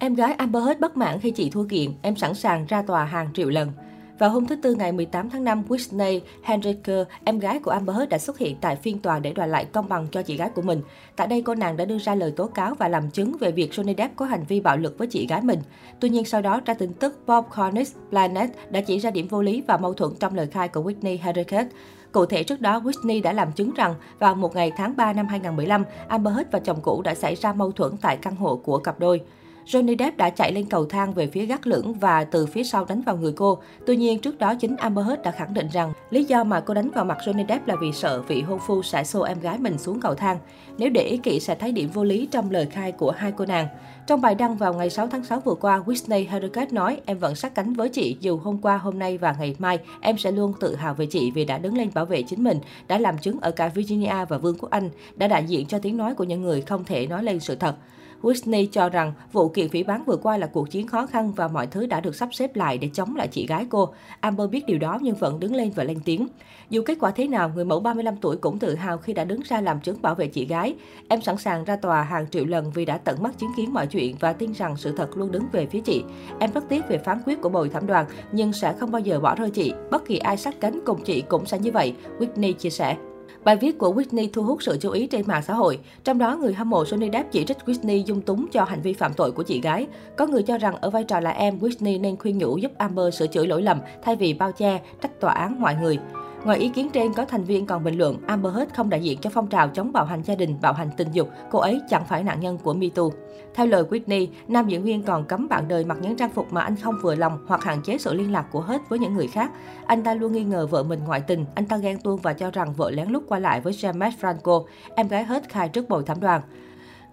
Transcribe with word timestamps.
Em 0.00 0.14
gái 0.14 0.32
Amber 0.32 0.64
Heard 0.64 0.80
bất 0.80 0.96
mãn 0.96 1.20
khi 1.20 1.30
chị 1.30 1.50
thua 1.50 1.64
kiện, 1.64 1.92
em 2.02 2.16
sẵn 2.16 2.34
sàng 2.34 2.66
ra 2.68 2.82
tòa 2.82 3.04
hàng 3.04 3.28
triệu 3.34 3.48
lần. 3.48 3.72
Vào 4.18 4.30
hôm 4.30 4.46
thứ 4.46 4.56
Tư 4.56 4.74
ngày 4.74 4.92
18 4.92 5.30
tháng 5.30 5.44
5, 5.44 5.62
Whitney 5.68 6.20
Henrique, 6.42 7.04
em 7.24 7.38
gái 7.38 7.58
của 7.58 7.70
Amber 7.70 7.96
Heard 7.96 8.10
đã 8.10 8.18
xuất 8.18 8.38
hiện 8.38 8.56
tại 8.60 8.76
phiên 8.76 8.98
tòa 8.98 9.18
để 9.18 9.32
đòi 9.32 9.48
lại 9.48 9.64
công 9.64 9.88
bằng 9.88 10.06
cho 10.12 10.22
chị 10.22 10.36
gái 10.36 10.50
của 10.50 10.62
mình. 10.62 10.82
Tại 11.16 11.26
đây, 11.26 11.42
cô 11.42 11.54
nàng 11.54 11.76
đã 11.76 11.84
đưa 11.84 11.98
ra 11.98 12.14
lời 12.14 12.32
tố 12.36 12.46
cáo 12.46 12.74
và 12.74 12.88
làm 12.88 13.10
chứng 13.10 13.36
về 13.40 13.52
việc 13.52 13.72
Johnny 13.72 13.94
Depp 13.98 14.16
có 14.16 14.24
hành 14.24 14.44
vi 14.48 14.60
bạo 14.60 14.76
lực 14.76 14.98
với 14.98 15.08
chị 15.08 15.26
gái 15.26 15.42
mình. 15.42 15.60
Tuy 16.00 16.08
nhiên, 16.08 16.24
sau 16.24 16.42
đó 16.42 16.60
ra 16.64 16.74
tin 16.74 16.92
tức 16.92 17.26
Bob 17.26 17.44
Cornish 17.56 17.96
Planet 18.10 18.50
đã 18.70 18.80
chỉ 18.80 18.98
ra 18.98 19.10
điểm 19.10 19.28
vô 19.28 19.42
lý 19.42 19.62
và 19.66 19.76
mâu 19.76 19.94
thuẫn 19.94 20.12
trong 20.20 20.34
lời 20.34 20.46
khai 20.46 20.68
của 20.68 20.82
Whitney 20.82 21.18
Henrique. 21.22 21.68
Cụ 22.12 22.26
thể 22.26 22.42
trước 22.42 22.60
đó, 22.60 22.80
Whitney 22.80 23.22
đã 23.22 23.32
làm 23.32 23.52
chứng 23.52 23.74
rằng 23.74 23.94
vào 24.18 24.34
một 24.34 24.54
ngày 24.54 24.72
tháng 24.76 24.96
3 24.96 25.12
năm 25.12 25.26
2015, 25.26 25.84
Amber 26.08 26.34
Heard 26.34 26.50
và 26.52 26.58
chồng 26.58 26.80
cũ 26.82 27.02
đã 27.02 27.14
xảy 27.14 27.34
ra 27.34 27.52
mâu 27.52 27.72
thuẫn 27.72 27.96
tại 27.96 28.16
căn 28.16 28.36
hộ 28.36 28.56
của 28.56 28.78
cặp 28.78 29.00
đôi. 29.00 29.20
Johnny 29.68 29.96
Depp 29.98 30.16
đã 30.16 30.30
chạy 30.30 30.52
lên 30.52 30.66
cầu 30.66 30.86
thang 30.86 31.14
về 31.14 31.26
phía 31.26 31.46
gác 31.46 31.66
lửng 31.66 31.94
và 31.94 32.24
từ 32.24 32.46
phía 32.46 32.64
sau 32.64 32.84
đánh 32.84 33.02
vào 33.02 33.16
người 33.16 33.32
cô. 33.32 33.58
Tuy 33.86 33.96
nhiên, 33.96 34.18
trước 34.18 34.38
đó 34.38 34.54
chính 34.54 34.76
Amber 34.76 35.06
Heard 35.06 35.22
đã 35.22 35.30
khẳng 35.30 35.54
định 35.54 35.68
rằng 35.72 35.92
lý 36.10 36.24
do 36.24 36.44
mà 36.44 36.60
cô 36.60 36.74
đánh 36.74 36.90
vào 36.90 37.04
mặt 37.04 37.18
Johnny 37.24 37.46
Depp 37.48 37.68
là 37.68 37.76
vì 37.80 37.92
sợ 37.92 38.22
vị 38.22 38.42
hôn 38.42 38.58
phu 38.66 38.82
sẽ 38.82 39.04
xô 39.04 39.22
em 39.22 39.40
gái 39.40 39.58
mình 39.58 39.78
xuống 39.78 40.00
cầu 40.00 40.14
thang. 40.14 40.38
Nếu 40.78 40.90
để 40.90 41.02
ý 41.02 41.16
kỹ 41.16 41.40
sẽ 41.40 41.54
thấy 41.54 41.72
điểm 41.72 41.90
vô 41.94 42.04
lý 42.04 42.28
trong 42.30 42.50
lời 42.50 42.66
khai 42.66 42.92
của 42.92 43.10
hai 43.10 43.32
cô 43.32 43.46
nàng. 43.46 43.66
Trong 44.06 44.20
bài 44.20 44.34
đăng 44.34 44.56
vào 44.56 44.74
ngày 44.74 44.90
6 44.90 45.06
tháng 45.06 45.24
6 45.24 45.40
vừa 45.40 45.54
qua, 45.54 45.82
Whitney 45.86 46.30
Hurricane 46.30 46.70
nói 46.70 47.00
em 47.06 47.18
vẫn 47.18 47.34
sát 47.34 47.54
cánh 47.54 47.72
với 47.72 47.88
chị 47.88 48.16
dù 48.20 48.36
hôm 48.36 48.58
qua, 48.58 48.78
hôm 48.78 48.98
nay 48.98 49.18
và 49.18 49.34
ngày 49.38 49.54
mai 49.58 49.78
em 50.00 50.18
sẽ 50.18 50.32
luôn 50.32 50.52
tự 50.60 50.74
hào 50.74 50.94
về 50.94 51.06
chị 51.06 51.30
vì 51.30 51.44
đã 51.44 51.58
đứng 51.58 51.76
lên 51.76 51.90
bảo 51.94 52.04
vệ 52.04 52.22
chính 52.22 52.44
mình, 52.44 52.58
đã 52.88 52.98
làm 52.98 53.18
chứng 53.18 53.40
ở 53.40 53.50
cả 53.50 53.68
Virginia 53.68 54.24
và 54.28 54.38
Vương 54.38 54.58
quốc 54.58 54.70
Anh, 54.70 54.90
đã 55.16 55.28
đại 55.28 55.44
diện 55.44 55.66
cho 55.66 55.78
tiếng 55.78 55.96
nói 55.96 56.14
của 56.14 56.24
những 56.24 56.42
người 56.42 56.60
không 56.60 56.84
thể 56.84 57.06
nói 57.06 57.22
lên 57.22 57.40
sự 57.40 57.54
thật. 57.54 57.74
Whitney 58.22 58.66
cho 58.72 58.88
rằng 58.88 59.12
vụ 59.32 59.48
kiện 59.48 59.68
phỉ 59.68 59.82
bán 59.82 60.04
vừa 60.04 60.16
qua 60.16 60.36
là 60.36 60.46
cuộc 60.46 60.70
chiến 60.70 60.86
khó 60.86 61.06
khăn 61.06 61.32
và 61.32 61.48
mọi 61.48 61.66
thứ 61.66 61.86
đã 61.86 62.00
được 62.00 62.14
sắp 62.14 62.28
xếp 62.32 62.56
lại 62.56 62.78
để 62.78 62.90
chống 62.92 63.16
lại 63.16 63.28
chị 63.28 63.46
gái 63.46 63.66
cô. 63.70 63.88
Amber 64.20 64.50
biết 64.50 64.66
điều 64.66 64.78
đó 64.78 64.98
nhưng 65.02 65.14
vẫn 65.14 65.40
đứng 65.40 65.54
lên 65.54 65.70
và 65.74 65.84
lên 65.84 65.98
tiếng. 66.04 66.28
Dù 66.70 66.82
kết 66.86 66.98
quả 67.00 67.10
thế 67.10 67.28
nào, 67.28 67.52
người 67.54 67.64
mẫu 67.64 67.80
35 67.80 68.16
tuổi 68.16 68.36
cũng 68.36 68.58
tự 68.58 68.74
hào 68.74 68.98
khi 68.98 69.12
đã 69.12 69.24
đứng 69.24 69.40
ra 69.44 69.60
làm 69.60 69.80
chứng 69.80 70.02
bảo 70.02 70.14
vệ 70.14 70.26
chị 70.26 70.46
gái. 70.46 70.74
Em 71.08 71.22
sẵn 71.22 71.36
sàng 71.38 71.64
ra 71.64 71.76
tòa 71.76 72.02
hàng 72.02 72.26
triệu 72.30 72.44
lần 72.44 72.70
vì 72.70 72.84
đã 72.84 72.98
tận 72.98 73.22
mắt 73.22 73.38
chứng 73.38 73.50
kiến 73.56 73.72
mọi 73.72 73.86
chuyện 73.86 74.16
và 74.20 74.32
tin 74.32 74.52
rằng 74.52 74.76
sự 74.76 74.94
thật 74.96 75.16
luôn 75.16 75.32
đứng 75.32 75.44
về 75.52 75.66
phía 75.66 75.80
chị. 75.80 76.04
Em 76.38 76.52
rất 76.52 76.68
tiếc 76.68 76.88
về 76.88 76.98
phán 76.98 77.22
quyết 77.26 77.40
của 77.40 77.48
bồi 77.48 77.68
thẩm 77.68 77.86
đoàn 77.86 78.06
nhưng 78.32 78.52
sẽ 78.52 78.74
không 78.80 78.90
bao 78.90 79.00
giờ 79.00 79.20
bỏ 79.20 79.34
rơi 79.34 79.50
chị. 79.50 79.72
Bất 79.90 80.06
kỳ 80.06 80.18
ai 80.18 80.36
sát 80.36 80.60
cánh 80.60 80.80
cùng 80.86 81.04
chị 81.04 81.22
cũng 81.28 81.46
sẽ 81.46 81.58
như 81.58 81.72
vậy, 81.72 81.94
Whitney 82.18 82.52
chia 82.52 82.70
sẻ. 82.70 82.96
Bài 83.44 83.56
viết 83.56 83.78
của 83.78 83.94
Whitney 83.94 84.28
thu 84.32 84.42
hút 84.42 84.62
sự 84.62 84.76
chú 84.80 84.90
ý 84.90 85.06
trên 85.06 85.26
mạng 85.26 85.42
xã 85.46 85.54
hội. 85.54 85.78
Trong 86.04 86.18
đó, 86.18 86.36
người 86.36 86.54
hâm 86.54 86.70
mộ 86.70 86.84
Johnny 86.84 87.12
Depp 87.12 87.32
chỉ 87.32 87.44
trích 87.44 87.56
Whitney 87.66 88.02
dung 88.04 88.20
túng 88.20 88.46
cho 88.52 88.64
hành 88.64 88.82
vi 88.82 88.92
phạm 88.92 89.14
tội 89.14 89.32
của 89.32 89.42
chị 89.42 89.60
gái. 89.60 89.86
Có 90.16 90.26
người 90.26 90.42
cho 90.42 90.58
rằng 90.58 90.74
ở 90.76 90.90
vai 90.90 91.04
trò 91.04 91.20
là 91.20 91.30
em, 91.30 91.58
Whitney 91.58 92.00
nên 92.00 92.16
khuyên 92.16 92.38
nhủ 92.38 92.56
giúp 92.56 92.72
Amber 92.78 93.14
sửa 93.14 93.26
chữa 93.26 93.46
lỗi 93.46 93.62
lầm 93.62 93.80
thay 94.02 94.16
vì 94.16 94.34
bao 94.34 94.52
che, 94.52 94.80
trách 95.00 95.20
tòa 95.20 95.32
án 95.32 95.60
mọi 95.60 95.74
người. 95.74 95.98
Ngoài 96.44 96.58
ý 96.58 96.68
kiến 96.68 96.90
trên, 96.92 97.12
có 97.12 97.24
thành 97.24 97.44
viên 97.44 97.66
còn 97.66 97.84
bình 97.84 97.98
luận 97.98 98.16
Amber 98.26 98.54
Heard 98.54 98.74
không 98.74 98.90
đại 98.90 99.00
diện 99.00 99.18
cho 99.20 99.30
phong 99.30 99.46
trào 99.46 99.68
chống 99.68 99.92
bạo 99.92 100.04
hành 100.04 100.22
gia 100.22 100.34
đình, 100.34 100.58
bạo 100.60 100.72
hành 100.72 100.90
tình 100.96 101.08
dục. 101.12 101.28
Cô 101.50 101.58
ấy 101.58 101.80
chẳng 101.90 102.04
phải 102.08 102.24
nạn 102.24 102.40
nhân 102.40 102.58
của 102.58 102.74
MeToo 102.74 103.08
Theo 103.54 103.66
lời 103.66 103.84
Whitney, 103.90 104.26
nam 104.48 104.68
diễn 104.68 104.82
viên 104.82 105.02
còn 105.02 105.24
cấm 105.24 105.48
bạn 105.48 105.68
đời 105.68 105.84
mặc 105.84 105.98
những 106.00 106.16
trang 106.16 106.30
phục 106.30 106.52
mà 106.52 106.60
anh 106.60 106.76
không 106.76 106.94
vừa 107.02 107.14
lòng 107.14 107.44
hoặc 107.46 107.64
hạn 107.64 107.82
chế 107.82 107.98
sự 107.98 108.14
liên 108.14 108.32
lạc 108.32 108.46
của 108.52 108.60
Heard 108.60 108.84
với 108.88 108.98
những 108.98 109.14
người 109.14 109.26
khác. 109.26 109.50
Anh 109.86 110.02
ta 110.02 110.14
luôn 110.14 110.32
nghi 110.32 110.44
ngờ 110.44 110.66
vợ 110.66 110.82
mình 110.82 111.00
ngoại 111.06 111.20
tình, 111.20 111.44
anh 111.54 111.66
ta 111.66 111.76
ghen 111.76 111.98
tuông 112.00 112.20
và 112.22 112.32
cho 112.32 112.50
rằng 112.50 112.72
vợ 112.72 112.90
lén 112.90 113.08
lút 113.08 113.22
qua 113.28 113.38
lại 113.38 113.60
với 113.60 113.72
James 113.72 114.10
Franco, 114.20 114.64
em 114.94 115.08
gái 115.08 115.24
Heard 115.24 115.46
khai 115.48 115.68
trước 115.68 115.88
bồi 115.88 116.02
thẩm 116.02 116.20
đoàn. 116.20 116.40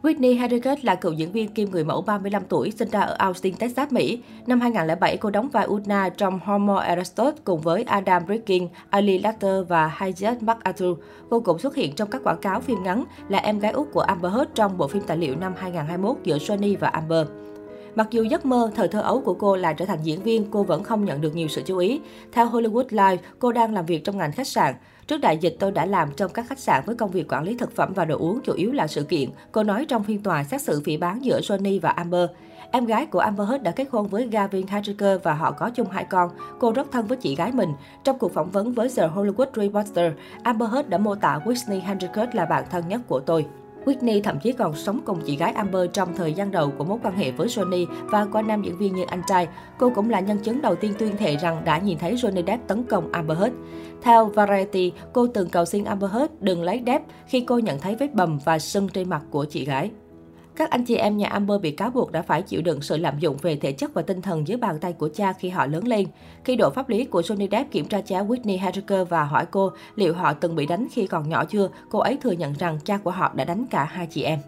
Whitney 0.06 0.40
Harriet 0.40 0.86
là 0.86 0.96
cựu 0.96 1.14
diễn 1.14 1.32
viên 1.32 1.48
kim 1.48 1.72
người 1.72 1.84
mẫu 1.84 2.02
35 2.02 2.44
tuổi, 2.50 2.72
sinh 2.72 2.90
ra 2.90 3.02
ở 3.02 3.16
Austin, 3.18 3.56
Texas, 3.56 3.92
Mỹ. 3.92 4.20
Năm 4.48 4.62
2007, 4.62 5.18
cô 5.18 5.30
đóng 5.30 5.50
vai 5.50 5.66
Una 5.66 6.10
trong 6.10 6.40
Homo 6.44 6.80
Erectus 6.80 7.34
cùng 7.44 7.62
với 7.62 7.84
Adam 7.84 8.24
Rickin, 8.28 8.68
Ali 8.90 9.18
Larter 9.18 9.68
và 9.68 9.88
Hayat 9.88 10.44
MacArthur. 10.44 10.98
Cô 11.30 11.40
cũng 11.40 11.60
xuất 11.60 11.76
hiện 11.76 11.96
trong 11.96 12.10
các 12.10 12.24
quảng 12.24 12.42
cáo 12.42 12.62
phim 12.62 12.84
ngắn 12.84 13.04
là 13.30 13.38
em 13.38 13.60
gái 13.60 13.72
út 13.72 13.88
của 13.94 14.02
Amber 14.02 14.34
Heard 14.34 14.52
trong 14.56 14.78
bộ 14.78 14.88
phim 14.88 15.04
tài 15.08 15.18
liệu 15.18 15.36
năm 15.36 15.54
2021 15.58 16.18
giữa 16.24 16.38
Sony 16.38 16.76
và 16.76 16.88
Amber. 16.88 17.28
Mặc 17.96 18.08
dù 18.12 18.24
giấc 18.24 18.46
mơ 18.46 18.72
thời 18.76 18.88
thơ 18.88 19.02
ấu 19.02 19.22
của 19.22 19.34
cô 19.34 19.56
là 19.56 19.74
trở 19.74 19.86
thành 19.86 20.00
diễn 20.04 20.24
viên, 20.24 20.52
cô 20.52 20.64
vẫn 20.64 20.84
không 20.84 21.06
nhận 21.06 21.22
được 21.22 21.36
nhiều 21.36 21.48
sự 21.48 21.62
chú 21.66 21.78
ý. 21.78 22.02
Theo 22.32 22.46
Hollywood 22.46 22.88
Life, 22.88 23.18
cô 23.40 23.52
đang 23.52 23.74
làm 23.74 23.86
việc 23.86 24.04
trong 24.04 24.18
ngành 24.18 24.32
khách 24.32 24.48
sạn. 24.48 24.76
Trước 25.08 25.18
đại 25.18 25.38
dịch 25.38 25.56
tôi 25.60 25.72
đã 25.72 25.86
làm 25.86 26.12
trong 26.18 26.32
các 26.32 26.46
khách 26.48 26.60
sạn 26.60 26.84
với 26.86 26.96
công 26.96 27.12
việc 27.12 27.34
quản 27.34 27.44
lý 27.44 27.58
thực 27.58 27.76
phẩm 27.76 27.94
và 27.94 28.06
đồ 28.06 28.18
uống 28.18 28.42
chủ 28.42 28.54
yếu 28.54 28.72
là 28.72 28.88
sự 28.88 29.04
kiện. 29.04 29.30
Cô 29.52 29.64
nói 29.64 29.86
trong 29.86 30.04
phiên 30.04 30.24
tòa 30.24 30.44
xét 30.44 30.62
xử 30.62 30.82
phỉ 30.86 30.98
bán 30.98 31.26
giữa 31.26 31.40
Johnny 31.40 31.80
và 31.82 31.90
Amber. 31.90 32.30
Em 32.72 32.86
gái 32.86 33.06
của 33.06 33.20
Amber 33.20 33.50
Heard 33.50 33.64
đã 33.64 33.72
kết 33.72 33.88
hôn 33.92 34.08
với 34.08 34.28
Gavin 34.28 34.68
Henrique 34.68 35.18
và 35.18 35.34
họ 35.34 35.52
có 35.52 35.70
chung 35.70 35.90
hai 35.90 36.04
con. 36.04 36.30
Cô 36.60 36.72
rất 36.72 36.92
thân 36.92 37.08
với 37.08 37.18
chị 37.18 37.36
gái 37.36 37.52
mình. 37.52 37.70
Trong 38.04 38.20
cuộc 38.20 38.34
phỏng 38.34 38.52
vấn 38.52 38.74
với 38.74 38.90
The 38.96 39.08
Hollywood 39.08 39.48
Reporter, 39.56 40.14
Amber 40.44 40.72
Heard 40.72 40.90
đã 40.90 40.98
mô 40.98 41.16
tả 41.16 41.40
Whitney 41.46 41.82
Henrique 41.82 42.28
là 42.34 42.46
bạn 42.46 42.64
thân 42.72 42.88
nhất 42.88 43.02
của 43.08 43.20
tôi. 43.20 43.46
Whitney 43.86 44.22
thậm 44.24 44.40
chí 44.40 44.52
còn 44.52 44.76
sống 44.76 45.02
cùng 45.06 45.22
chị 45.26 45.36
gái 45.36 45.52
Amber 45.52 45.90
trong 45.94 46.16
thời 46.16 46.34
gian 46.34 46.52
đầu 46.52 46.72
của 46.78 46.84
mối 46.84 47.00
quan 47.04 47.18
hệ 47.18 47.32
với 47.32 47.48
Johnny 47.48 47.86
và 48.06 48.26
qua 48.32 48.42
nam 48.42 48.62
diễn 48.62 48.78
viên 48.78 48.96
như 48.96 49.04
anh 49.08 49.22
trai. 49.28 49.48
Cô 49.80 49.92
cũng 49.96 50.10
là 50.10 50.20
nhân 50.20 50.38
chứng 50.38 50.62
đầu 50.62 50.76
tiên 50.76 50.94
tuyên 51.00 51.18
thệ 51.18 51.36
rằng 51.36 51.62
đã 51.66 51.78
nhìn 51.78 51.98
thấy 51.98 52.16
Johnny 52.16 52.46
Depp 52.46 52.68
tấn 52.68 52.84
công 52.84 53.12
Amber 53.12 53.38
Heard. 53.38 53.56
Theo 54.02 54.26
Variety, 54.26 54.92
cô 55.14 55.28
từng 55.28 55.50
cầu 55.50 55.66
xin 55.66 55.84
Amber 55.84 56.12
Heard 56.12 56.34
đừng 56.40 56.64
lấy 56.64 56.84
Depp 56.86 57.06
khi 57.28 57.42
cô 57.42 57.60
nhận 57.60 57.80
thấy 57.80 57.96
vết 57.96 58.14
bầm 58.14 58.40
và 58.46 58.60
sưng 58.60 58.90
trên 58.90 59.10
mặt 59.10 59.22
của 59.32 59.46
chị 59.46 59.66
gái. 59.66 59.92
Các 60.56 60.70
anh 60.70 60.84
chị 60.84 60.96
em 60.96 61.18
nhà 61.18 61.28
Amber 61.28 61.62
bị 61.62 61.72
cáo 61.72 61.90
buộc 61.90 62.12
đã 62.12 62.22
phải 62.22 62.42
chịu 62.42 62.62
đựng 62.62 62.82
sự 62.82 62.98
lạm 62.98 63.20
dụng 63.20 63.38
về 63.42 63.56
thể 63.56 63.72
chất 63.72 63.94
và 63.94 64.02
tinh 64.02 64.22
thần 64.22 64.48
dưới 64.48 64.58
bàn 64.58 64.80
tay 64.80 64.94
của 64.94 65.10
cha 65.14 65.34
khi 65.34 65.50
họ 65.50 65.66
lớn 65.66 65.88
lên. 65.88 66.08
Khi 66.44 66.56
đội 66.56 66.72
pháp 66.72 66.90
lý 66.90 67.06
của 67.06 67.22
Johnny 67.22 67.48
Depp 67.52 67.72
kiểm 67.72 67.86
tra 67.86 68.02
cha 68.02 68.24
Whitney 68.24 68.60
Harker 68.60 69.08
và 69.10 69.24
hỏi 69.24 69.46
cô 69.52 69.72
liệu 69.96 70.14
họ 70.14 70.34
từng 70.34 70.56
bị 70.56 70.66
đánh 70.66 70.88
khi 70.92 71.08
còn 71.08 71.30
nhỏ 71.30 71.46
chưa, 71.46 71.70
cô 71.90 72.00
ấy 72.00 72.18
thừa 72.22 72.32
nhận 72.32 72.54
rằng 72.54 72.80
cha 72.86 72.98
của 72.98 73.12
họ 73.12 73.32
đã 73.36 73.46
đánh 73.46 73.66
cả 73.70 73.84
hai 73.84 74.08
chị 74.08 74.24
em. 74.24 74.40